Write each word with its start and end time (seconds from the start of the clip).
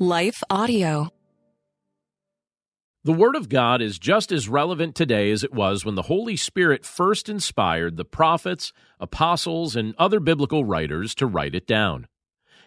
Life 0.00 0.44
Audio. 0.48 1.08
The 3.02 3.12
Word 3.12 3.34
of 3.34 3.48
God 3.48 3.82
is 3.82 3.98
just 3.98 4.30
as 4.30 4.48
relevant 4.48 4.94
today 4.94 5.32
as 5.32 5.42
it 5.42 5.52
was 5.52 5.84
when 5.84 5.96
the 5.96 6.02
Holy 6.02 6.36
Spirit 6.36 6.84
first 6.84 7.28
inspired 7.28 7.96
the 7.96 8.04
prophets, 8.04 8.72
apostles, 9.00 9.74
and 9.74 9.96
other 9.98 10.20
biblical 10.20 10.64
writers 10.64 11.16
to 11.16 11.26
write 11.26 11.56
it 11.56 11.66
down. 11.66 12.06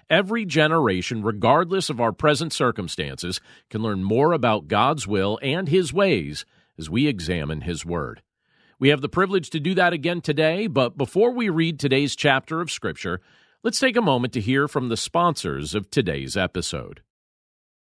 Every 0.09 0.43
generation, 0.43 1.23
regardless 1.23 1.89
of 1.89 2.01
our 2.01 2.11
present 2.11 2.51
circumstances, 2.51 3.39
can 3.69 3.81
learn 3.81 4.03
more 4.03 4.33
about 4.33 4.67
God's 4.67 5.07
will 5.07 5.39
and 5.41 5.69
His 5.69 5.93
ways 5.93 6.45
as 6.77 6.89
we 6.89 7.07
examine 7.07 7.61
His 7.61 7.85
Word. 7.85 8.21
We 8.77 8.89
have 8.89 8.99
the 8.99 9.07
privilege 9.07 9.49
to 9.51 9.61
do 9.61 9.73
that 9.75 9.93
again 9.93 10.19
today, 10.19 10.67
but 10.67 10.97
before 10.97 11.31
we 11.31 11.47
read 11.47 11.79
today's 11.79 12.13
chapter 12.13 12.59
of 12.59 12.69
Scripture, 12.69 13.21
let's 13.63 13.79
take 13.79 13.95
a 13.95 14.01
moment 14.01 14.33
to 14.33 14.41
hear 14.41 14.67
from 14.67 14.89
the 14.89 14.97
sponsors 14.97 15.73
of 15.73 15.89
today's 15.89 16.35
episode. 16.35 17.01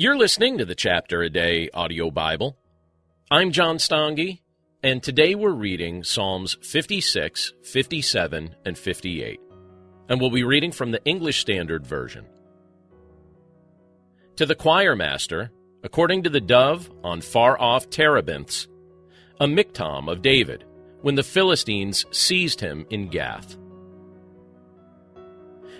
You're 0.00 0.16
listening 0.16 0.58
to 0.58 0.64
the 0.64 0.76
Chapter 0.76 1.22
a 1.22 1.28
Day 1.28 1.70
audio 1.74 2.08
Bible. 2.12 2.56
I'm 3.32 3.50
John 3.50 3.78
Stange, 3.78 4.38
and 4.80 5.02
today 5.02 5.34
we're 5.34 5.50
reading 5.50 6.04
Psalms 6.04 6.56
56, 6.62 7.54
57, 7.64 8.54
and 8.64 8.78
58. 8.78 9.40
And 10.08 10.20
we'll 10.20 10.30
be 10.30 10.44
reading 10.44 10.70
from 10.70 10.92
the 10.92 11.04
English 11.04 11.40
Standard 11.40 11.84
Version. 11.84 12.26
To 14.36 14.46
the 14.46 14.54
choir 14.54 14.94
master, 14.94 15.50
according 15.82 16.22
to 16.22 16.30
the 16.30 16.40
dove 16.40 16.88
on 17.02 17.20
far 17.20 17.60
off 17.60 17.90
terebinths, 17.90 18.68
a 19.40 19.46
miktam 19.46 20.08
of 20.08 20.22
David, 20.22 20.64
when 21.02 21.16
the 21.16 21.24
Philistines 21.24 22.06
seized 22.12 22.60
him 22.60 22.86
in 22.90 23.08
Gath. 23.08 23.56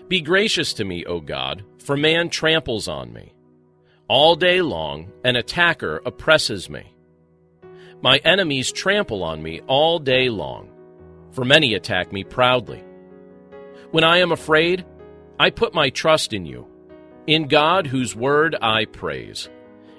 Be 0.08 0.20
gracious 0.20 0.72
to 0.72 0.84
me, 0.84 1.04
O 1.04 1.20
God, 1.20 1.62
for 1.78 1.96
man 1.96 2.30
tramples 2.30 2.88
on 2.88 3.12
me. 3.12 3.32
All 4.08 4.36
day 4.36 4.62
long, 4.62 5.12
an 5.22 5.36
attacker 5.36 6.00
oppresses 6.06 6.70
me. 6.70 6.94
My 8.00 8.16
enemies 8.24 8.72
trample 8.72 9.22
on 9.22 9.42
me 9.42 9.60
all 9.66 9.98
day 9.98 10.30
long, 10.30 10.70
for 11.30 11.44
many 11.44 11.74
attack 11.74 12.10
me 12.10 12.24
proudly. 12.24 12.82
When 13.90 14.04
I 14.04 14.20
am 14.20 14.32
afraid, 14.32 14.86
I 15.38 15.50
put 15.50 15.74
my 15.74 15.90
trust 15.90 16.32
in 16.32 16.46
you. 16.46 16.66
In 17.26 17.48
God, 17.48 17.86
whose 17.86 18.16
word 18.16 18.56
I 18.62 18.86
praise. 18.86 19.50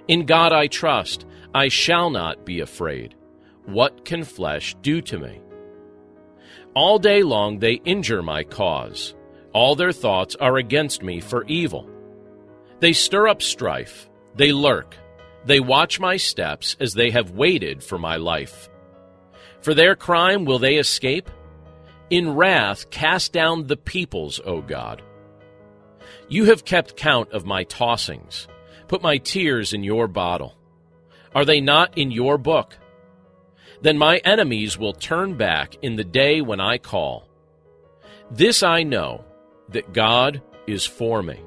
In 0.08 0.26
God 0.26 0.54
I 0.54 0.66
trust, 0.66 1.28
I 1.54 1.68
shall 1.68 2.10
not 2.10 2.48
be 2.48 2.62
afraid. 2.62 3.14
What 3.66 4.06
can 4.06 4.24
flesh 4.24 4.76
do 4.82 5.02
to 5.02 5.20
me? 5.20 5.40
All 6.74 6.98
day 6.98 7.22
long 7.22 7.60
they 7.60 7.74
injure 7.86 8.24
my 8.24 8.44
cause. 8.44 9.14
All 9.54 9.76
their 9.76 9.92
thoughts 9.92 10.36
are 10.38 10.58
against 10.58 11.04
me 11.04 11.20
for 11.20 11.46
evil. 11.46 11.88
They 12.80 12.94
stir 12.94 13.28
up 13.28 13.42
strife. 13.42 14.10
They 14.36 14.52
lurk. 14.52 14.96
They 15.46 15.60
watch 15.60 16.00
my 16.00 16.18
steps 16.18 16.76
as 16.80 16.94
they 16.94 17.12
have 17.12 17.32
waited 17.32 17.84
for 17.84 17.98
my 17.98 18.18
life. 18.18 18.70
For 19.62 19.74
their 19.74 19.96
crime 19.96 20.46
will 20.46 20.60
they 20.60 20.76
escape? 20.76 21.30
In 22.10 22.36
wrath, 22.36 22.90
cast 22.90 23.34
down 23.34 23.68
the 23.68 23.78
peoples, 23.78 24.40
O 24.46 24.62
God. 24.62 25.02
You 26.28 26.46
have 26.46 26.66
kept 26.66 26.96
count 26.96 27.32
of 27.32 27.46
my 27.46 27.66
tossings. 27.66 28.48
Put 28.88 29.02
my 29.02 29.18
tears 29.18 29.74
in 29.74 29.84
your 29.84 30.08
bottle. 30.08 30.56
Are 31.36 31.46
they 31.46 31.62
not 31.62 31.98
in 31.98 32.12
your 32.12 32.38
book? 32.38 32.78
Then 33.82 33.98
my 33.98 34.18
enemies 34.18 34.78
will 34.78 34.94
turn 34.94 35.38
back 35.38 35.76
in 35.82 35.96
the 35.96 36.04
day 36.04 36.42
when 36.42 36.60
I 36.60 36.78
call. 36.78 37.28
This 38.32 38.64
I 38.64 38.84
know, 38.84 39.24
that 39.70 39.94
God 39.94 40.42
is 40.68 40.86
for 40.86 41.22
me. 41.22 41.40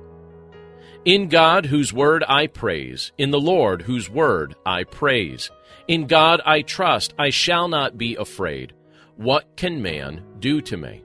In 1.04 1.28
God, 1.28 1.66
whose 1.66 1.92
word 1.92 2.22
I 2.28 2.46
praise, 2.46 3.10
in 3.18 3.32
the 3.32 3.40
Lord, 3.40 3.82
whose 3.82 4.08
word 4.08 4.54
I 4.64 4.84
praise. 4.84 5.50
In 5.88 6.06
God 6.06 6.40
I 6.46 6.62
trust, 6.62 7.12
I 7.18 7.30
shall 7.30 7.66
not 7.66 7.98
be 7.98 8.14
afraid. 8.14 8.72
What 9.16 9.56
can 9.56 9.82
man 9.82 10.22
do 10.38 10.60
to 10.60 10.76
me? 10.76 11.02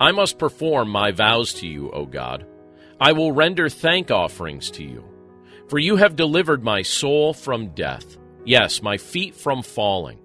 I 0.00 0.10
must 0.10 0.40
perform 0.40 0.88
my 0.88 1.12
vows 1.12 1.54
to 1.54 1.66
you, 1.68 1.92
O 1.92 2.06
God. 2.06 2.44
I 3.00 3.12
will 3.12 3.30
render 3.30 3.68
thank 3.68 4.10
offerings 4.10 4.70
to 4.72 4.82
you. 4.82 5.04
For 5.68 5.78
you 5.78 5.96
have 5.96 6.16
delivered 6.16 6.64
my 6.64 6.82
soul 6.82 7.34
from 7.34 7.68
death, 7.68 8.16
yes, 8.44 8.82
my 8.82 8.96
feet 8.96 9.36
from 9.36 9.62
falling, 9.62 10.18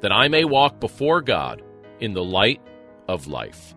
that 0.00 0.12
I 0.12 0.28
may 0.28 0.44
walk 0.44 0.80
before 0.80 1.22
God 1.22 1.62
in 2.00 2.12
the 2.12 2.24
light 2.24 2.60
of 3.08 3.26
life. 3.26 3.75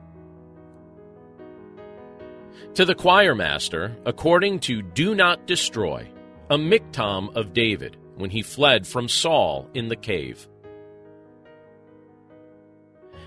To 2.75 2.85
the 2.85 2.95
choir 2.95 3.35
master, 3.35 3.97
according 4.05 4.59
to 4.61 4.81
Do 4.81 5.15
Not 5.15 5.47
Destroy, 5.47 6.07
a 6.49 6.57
miktam 6.57 7.35
of 7.35 7.51
David 7.51 7.97
when 8.15 8.29
he 8.29 8.41
fled 8.41 8.85
from 8.85 9.09
Saul 9.09 9.67
in 9.73 9.87
the 9.87 9.95
cave. 9.95 10.47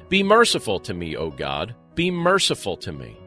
Be 0.09 0.23
merciful 0.23 0.79
to 0.81 0.95
me, 0.95 1.17
O 1.17 1.31
God, 1.31 1.75
be 1.95 2.11
merciful 2.11 2.77
to 2.79 2.93
me, 2.93 3.19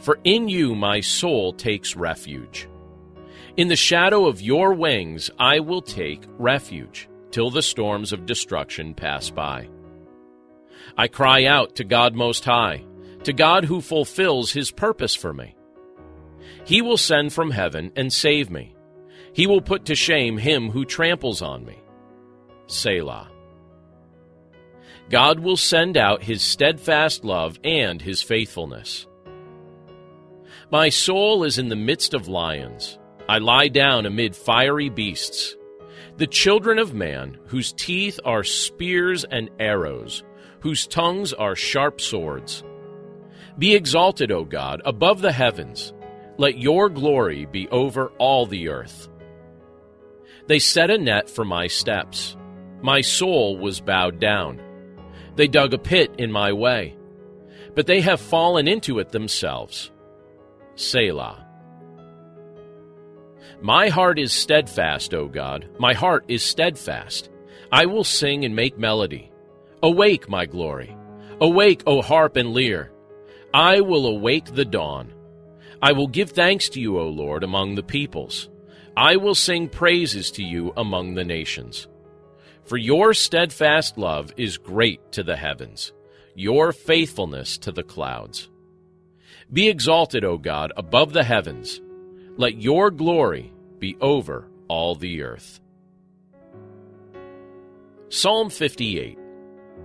for 0.00 0.18
in 0.24 0.48
you 0.48 0.74
my 0.74 1.00
soul 1.00 1.52
takes 1.52 1.96
refuge. 1.96 2.68
In 3.56 3.68
the 3.68 3.76
shadow 3.76 4.26
of 4.26 4.40
your 4.40 4.72
wings 4.72 5.30
I 5.38 5.60
will 5.60 5.82
take 5.82 6.24
refuge 6.38 7.08
till 7.30 7.50
the 7.50 7.62
storms 7.62 8.12
of 8.12 8.26
destruction 8.26 8.94
pass 8.94 9.30
by. 9.30 9.68
I 10.96 11.08
cry 11.08 11.44
out 11.44 11.76
to 11.76 11.84
God 11.84 12.14
Most 12.14 12.44
High 12.44 12.84
to 13.24 13.32
God 13.32 13.64
who 13.64 13.80
fulfills 13.80 14.52
his 14.52 14.70
purpose 14.70 15.14
for 15.14 15.32
me. 15.32 15.54
He 16.64 16.82
will 16.82 16.96
send 16.96 17.32
from 17.32 17.50
heaven 17.50 17.92
and 17.96 18.12
save 18.12 18.50
me. 18.50 18.74
He 19.32 19.46
will 19.46 19.60
put 19.60 19.86
to 19.86 19.94
shame 19.94 20.38
him 20.38 20.70
who 20.70 20.84
tramples 20.84 21.42
on 21.42 21.64
me. 21.64 21.78
Selah. 22.66 23.30
God 25.10 25.40
will 25.40 25.56
send 25.56 25.96
out 25.96 26.22
his 26.22 26.42
steadfast 26.42 27.24
love 27.24 27.58
and 27.64 28.00
his 28.00 28.22
faithfulness. 28.22 29.06
My 30.70 30.88
soul 30.88 31.44
is 31.44 31.58
in 31.58 31.68
the 31.68 31.76
midst 31.76 32.14
of 32.14 32.28
lions. 32.28 32.98
I 33.28 33.38
lie 33.38 33.68
down 33.68 34.06
amid 34.06 34.34
fiery 34.34 34.88
beasts. 34.88 35.54
The 36.16 36.26
children 36.26 36.78
of 36.78 36.94
man, 36.94 37.38
whose 37.46 37.72
teeth 37.72 38.20
are 38.24 38.44
spears 38.44 39.24
and 39.24 39.50
arrows, 39.58 40.24
whose 40.60 40.86
tongues 40.86 41.32
are 41.32 41.56
sharp 41.56 42.00
swords. 42.00 42.64
Be 43.58 43.74
exalted, 43.74 44.32
O 44.32 44.44
God, 44.44 44.82
above 44.84 45.20
the 45.20 45.32
heavens. 45.32 45.92
Let 46.38 46.58
your 46.58 46.88
glory 46.88 47.46
be 47.46 47.68
over 47.68 48.08
all 48.18 48.46
the 48.46 48.68
earth. 48.68 49.08
They 50.46 50.58
set 50.58 50.90
a 50.90 50.98
net 50.98 51.30
for 51.30 51.44
my 51.44 51.66
steps. 51.66 52.36
My 52.82 53.00
soul 53.00 53.58
was 53.58 53.80
bowed 53.80 54.18
down. 54.18 54.60
They 55.36 55.46
dug 55.46 55.72
a 55.72 55.78
pit 55.78 56.14
in 56.18 56.32
my 56.32 56.52
way, 56.52 56.96
but 57.74 57.86
they 57.86 58.00
have 58.00 58.20
fallen 58.20 58.68
into 58.68 58.98
it 58.98 59.10
themselves. 59.10 59.90
Selah. 60.74 61.46
My 63.60 63.88
heart 63.88 64.18
is 64.18 64.32
steadfast, 64.32 65.14
O 65.14 65.28
God. 65.28 65.68
My 65.78 65.94
heart 65.94 66.24
is 66.28 66.42
steadfast. 66.42 67.30
I 67.70 67.86
will 67.86 68.04
sing 68.04 68.44
and 68.44 68.56
make 68.56 68.76
melody. 68.78 69.30
Awake, 69.82 70.28
my 70.28 70.46
glory. 70.46 70.96
Awake, 71.40 71.82
O 71.86 72.02
harp 72.02 72.36
and 72.36 72.52
lyre. 72.52 72.91
I 73.54 73.80
will 73.80 74.06
await 74.06 74.46
the 74.46 74.64
dawn. 74.64 75.12
I 75.82 75.92
will 75.92 76.06
give 76.06 76.30
thanks 76.30 76.68
to 76.70 76.80
you, 76.80 76.98
O 76.98 77.08
Lord, 77.08 77.44
among 77.44 77.74
the 77.74 77.82
peoples. 77.82 78.48
I 78.96 79.16
will 79.16 79.34
sing 79.34 79.68
praises 79.68 80.30
to 80.32 80.42
you 80.42 80.72
among 80.76 81.14
the 81.14 81.24
nations. 81.24 81.88
For 82.64 82.76
your 82.76 83.12
steadfast 83.12 83.98
love 83.98 84.32
is 84.36 84.58
great 84.58 85.12
to 85.12 85.22
the 85.22 85.36
heavens, 85.36 85.92
your 86.34 86.72
faithfulness 86.72 87.58
to 87.58 87.72
the 87.72 87.82
clouds. 87.82 88.48
Be 89.52 89.68
exalted, 89.68 90.24
O 90.24 90.38
God, 90.38 90.72
above 90.76 91.12
the 91.12 91.24
heavens. 91.24 91.80
Let 92.36 92.62
your 92.62 92.90
glory 92.90 93.52
be 93.78 93.96
over 94.00 94.48
all 94.68 94.94
the 94.94 95.22
earth. 95.22 95.60
Psalm 98.08 98.48
58 98.48 99.18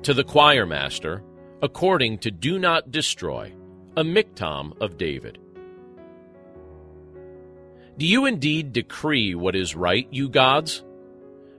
To 0.03 0.13
the 0.13 0.23
choir 0.23 0.65
master, 0.65 1.23
according 1.61 2.19
to 2.19 2.29
Do 2.29 2.59
Not 2.59 2.91
Destroy, 2.91 3.51
a 3.95 4.03
miktam 4.03 4.79
of 4.79 4.97
David. 4.97 5.39
Do 7.97 8.05
you 8.05 8.27
indeed 8.27 8.73
decree 8.73 9.33
what 9.33 9.55
is 9.55 9.75
right, 9.75 10.07
you 10.11 10.29
gods? 10.29 10.83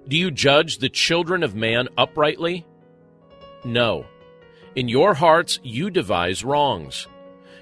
Do 0.07 0.17
you 0.17 0.31
judge 0.31 0.79
the 0.79 0.89
children 0.89 1.43
of 1.43 1.57
man 1.57 1.89
uprightly? 1.99 2.65
No. 3.65 4.07
In 4.77 4.89
your 4.89 5.15
hearts 5.15 5.59
you 5.65 5.91
devise 5.91 6.45
wrongs. 6.45 7.09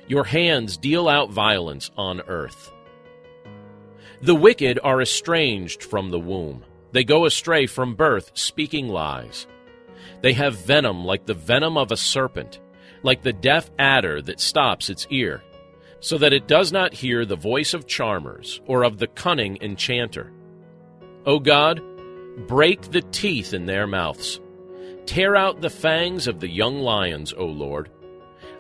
Your 0.07 0.25
hands 0.25 0.77
deal 0.77 1.09
out 1.09 1.31
violence 1.31 1.91
on 1.97 2.21
earth. 2.29 2.71
The 4.21 4.35
wicked 4.35 4.79
are 4.85 5.01
estranged 5.01 5.83
from 5.83 6.11
the 6.11 6.21
womb. 6.21 6.65
They 6.93 7.03
go 7.03 7.25
astray 7.25 7.67
from 7.67 7.95
birth, 7.95 8.33
speaking 8.35 8.89
lies. 8.89 9.47
They 10.23 10.33
have 10.33 10.59
venom 10.59 11.05
like 11.05 11.27
the 11.27 11.35
venom 11.35 11.77
of 11.77 11.93
a 11.93 11.97
serpent, 11.97 12.61
like 13.03 13.23
the 13.23 13.33
deaf 13.33 13.71
adder 13.79 14.23
that 14.23 14.41
stops 14.41 14.91
its 14.91 15.07
ear, 15.11 15.43
so 16.01 16.19
that 16.19 16.33
it 16.33 16.49
does 16.49 16.73
not 16.73 16.95
hear 16.95 17.25
the 17.25 17.37
voice 17.37 17.75
of 17.75 17.87
charmers 17.87 18.61
or 18.67 18.85
of 18.85 18.99
the 18.99 19.07
cunning 19.07 19.59
enchanter. 19.61 20.33
O 21.25 21.39
God, 21.39 21.81
break 22.47 22.83
the 22.83 23.03
teeth 23.03 23.53
in 23.55 23.67
their 23.67 23.87
mouths. 23.87 24.41
Tear 25.07 25.37
out 25.37 25.61
the 25.61 25.71
fangs 25.71 26.27
of 26.27 26.41
the 26.41 26.49
young 26.49 26.81
lions, 26.81 27.33
O 27.33 27.47
Lord. 27.47 27.91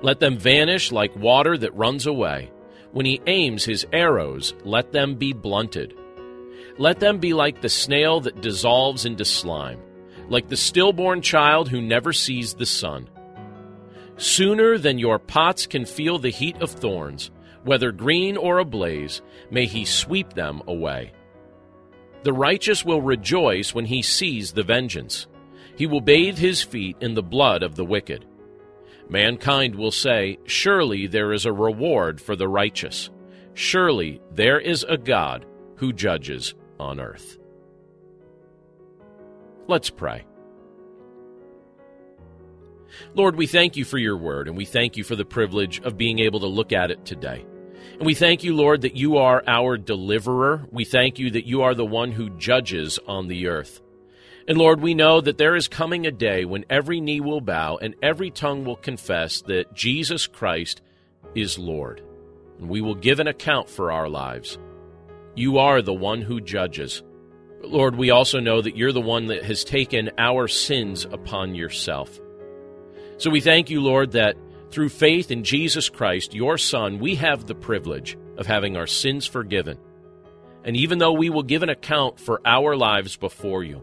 Let 0.02 0.20
them 0.20 0.38
vanish 0.38 0.92
like 0.92 1.14
water 1.16 1.56
that 1.58 1.74
runs 1.74 2.06
away. 2.06 2.50
When 2.92 3.06
he 3.06 3.20
aims 3.26 3.64
his 3.64 3.86
arrows, 3.92 4.54
let 4.64 4.92
them 4.92 5.16
be 5.16 5.32
blunted. 5.32 5.94
Let 6.78 7.00
them 7.00 7.18
be 7.18 7.34
like 7.34 7.60
the 7.60 7.68
snail 7.68 8.20
that 8.20 8.40
dissolves 8.40 9.04
into 9.04 9.24
slime, 9.24 9.80
like 10.28 10.48
the 10.48 10.56
stillborn 10.56 11.22
child 11.22 11.68
who 11.68 11.80
never 11.80 12.12
sees 12.12 12.54
the 12.54 12.66
sun. 12.66 13.08
Sooner 14.16 14.78
than 14.78 14.98
your 14.98 15.18
pots 15.18 15.66
can 15.66 15.84
feel 15.84 16.18
the 16.18 16.30
heat 16.30 16.56
of 16.62 16.70
thorns, 16.70 17.30
whether 17.64 17.92
green 17.92 18.36
or 18.36 18.58
ablaze, 18.58 19.20
may 19.50 19.66
he 19.66 19.84
sweep 19.84 20.32
them 20.32 20.62
away. 20.66 21.12
The 22.22 22.32
righteous 22.32 22.84
will 22.84 23.02
rejoice 23.02 23.74
when 23.74 23.84
he 23.84 24.02
sees 24.02 24.52
the 24.52 24.62
vengeance. 24.62 25.26
He 25.76 25.86
will 25.86 26.00
bathe 26.00 26.38
his 26.38 26.62
feet 26.62 26.96
in 27.00 27.14
the 27.14 27.22
blood 27.22 27.62
of 27.62 27.76
the 27.76 27.84
wicked. 27.84 28.24
Mankind 29.08 29.74
will 29.74 29.92
say, 29.92 30.38
Surely 30.46 31.06
there 31.06 31.32
is 31.32 31.44
a 31.44 31.52
reward 31.52 32.20
for 32.20 32.34
the 32.34 32.48
righteous. 32.48 33.10
Surely 33.54 34.20
there 34.32 34.58
is 34.58 34.84
a 34.88 34.96
God 34.96 35.46
who 35.76 35.92
judges 35.92 36.54
on 36.80 36.98
earth. 36.98 37.38
Let's 39.68 39.90
pray. 39.90 40.24
Lord, 43.14 43.36
we 43.36 43.46
thank 43.46 43.76
you 43.76 43.84
for 43.84 43.98
your 43.98 44.16
word, 44.16 44.48
and 44.48 44.56
we 44.56 44.64
thank 44.64 44.96
you 44.96 45.04
for 45.04 45.16
the 45.16 45.24
privilege 45.24 45.80
of 45.80 45.98
being 45.98 46.18
able 46.20 46.40
to 46.40 46.46
look 46.46 46.72
at 46.72 46.90
it 46.90 47.04
today. 47.04 47.44
And 47.98 48.06
we 48.06 48.14
thank 48.14 48.44
you, 48.44 48.54
Lord, 48.54 48.82
that 48.82 48.96
you 48.96 49.16
are 49.16 49.42
our 49.46 49.76
deliverer. 49.76 50.66
We 50.70 50.84
thank 50.84 51.18
you 51.18 51.30
that 51.32 51.46
you 51.46 51.62
are 51.62 51.74
the 51.74 51.84
one 51.84 52.12
who 52.12 52.30
judges 52.30 52.98
on 53.06 53.28
the 53.28 53.48
earth. 53.48 53.80
And 54.48 54.58
Lord, 54.58 54.80
we 54.80 54.94
know 54.94 55.20
that 55.20 55.38
there 55.38 55.56
is 55.56 55.66
coming 55.66 56.06
a 56.06 56.12
day 56.12 56.44
when 56.44 56.64
every 56.70 57.00
knee 57.00 57.20
will 57.20 57.40
bow 57.40 57.78
and 57.78 57.96
every 58.02 58.30
tongue 58.30 58.64
will 58.64 58.76
confess 58.76 59.40
that 59.42 59.74
Jesus 59.74 60.26
Christ 60.26 60.82
is 61.34 61.58
Lord. 61.58 62.02
And 62.58 62.68
we 62.68 62.80
will 62.80 62.94
give 62.94 63.18
an 63.18 63.26
account 63.26 63.68
for 63.68 63.90
our 63.90 64.08
lives. 64.08 64.58
You 65.34 65.58
are 65.58 65.82
the 65.82 65.92
one 65.92 66.22
who 66.22 66.40
judges. 66.40 67.02
Lord, 67.62 67.96
we 67.96 68.10
also 68.10 68.38
know 68.38 68.60
that 68.60 68.76
you're 68.76 68.92
the 68.92 69.00
one 69.00 69.26
that 69.26 69.44
has 69.44 69.64
taken 69.64 70.10
our 70.18 70.46
sins 70.48 71.04
upon 71.04 71.54
yourself. 71.54 72.20
So 73.18 73.30
we 73.30 73.40
thank 73.40 73.70
you, 73.70 73.80
Lord, 73.80 74.12
that 74.12 74.36
through 74.70 74.90
faith 74.90 75.30
in 75.30 75.42
Jesus 75.42 75.88
Christ, 75.88 76.34
your 76.34 76.58
Son, 76.58 76.98
we 76.98 77.14
have 77.14 77.46
the 77.46 77.54
privilege 77.54 78.16
of 78.36 78.46
having 78.46 78.76
our 78.76 78.86
sins 78.86 79.26
forgiven. 79.26 79.78
And 80.64 80.76
even 80.76 80.98
though 80.98 81.12
we 81.12 81.30
will 81.30 81.42
give 81.42 81.62
an 81.62 81.68
account 81.68 82.20
for 82.20 82.40
our 82.44 82.76
lives 82.76 83.16
before 83.16 83.64
you, 83.64 83.82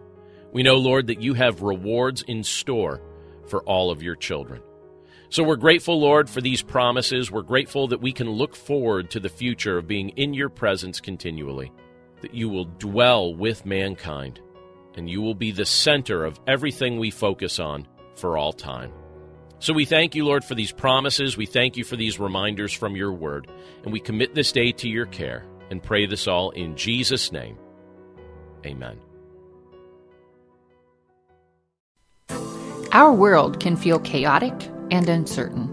we 0.52 0.64
know, 0.64 0.76
Lord, 0.76 1.08
that 1.08 1.22
you 1.22 1.34
have 1.34 1.64
rewards 1.64 2.22
in 2.22 2.44
store 2.44 3.02
for 3.48 3.64
all 3.64 3.90
of 3.90 4.04
your 4.04 4.16
children. 4.16 4.62
So 5.30 5.44
we're 5.44 5.56
grateful, 5.56 6.00
Lord, 6.00 6.30
for 6.30 6.42
these 6.42 6.62
promises. 6.62 7.32
We're 7.32 7.42
grateful 7.42 7.88
that 7.88 8.02
we 8.02 8.12
can 8.12 8.30
look 8.30 8.56
forward 8.56 9.10
to 9.12 9.20
the 9.20 9.30
future 9.30 9.80
of 9.80 9.88
being 9.88 10.10
in 10.10 10.36
your 10.36 10.50
presence 10.50 11.00
continually, 11.00 11.72
that 12.24 12.34
you 12.34 12.50
will 12.50 12.66
dwell 12.66 13.34
with 13.34 13.66
mankind, 13.66 14.42
and 14.96 15.10
you 15.10 15.22
will 15.22 15.36
be 15.36 15.52
the 15.52 15.66
center 15.66 16.26
of 16.26 16.40
everything 16.48 16.98
we 16.98 17.12
focus 17.12 17.60
on 17.60 17.88
for 18.16 18.38
all 18.38 18.52
time. 18.52 18.92
So 19.60 19.72
we 19.72 19.86
thank 19.86 20.14
you, 20.14 20.26
Lord, 20.26 20.44
for 20.44 20.56
these 20.56 20.74
promises. 20.74 21.38
We 21.38 21.46
thank 21.46 21.78
you 21.78 21.86
for 21.86 21.96
these 21.96 22.20
reminders 22.20 22.74
from 22.74 22.98
your 22.98 23.14
word. 23.14 23.48
And 23.84 23.94
we 23.94 24.02
commit 24.02 24.36
this 24.36 24.52
day 24.52 24.74
to 24.74 24.90
your 24.90 25.06
care 25.06 25.46
and 25.70 25.82
pray 25.82 26.06
this 26.06 26.28
all 26.28 26.50
in 26.50 26.76
Jesus' 26.76 27.32
name. 27.32 27.58
Amen. 28.66 29.00
Our 32.92 33.14
world 33.14 33.62
can 33.62 33.78
feel 33.78 34.00
chaotic 34.00 34.54
and 34.92 35.08
uncertain, 35.08 35.73